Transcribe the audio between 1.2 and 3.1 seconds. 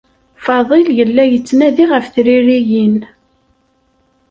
yettnadi ɣef tririyin.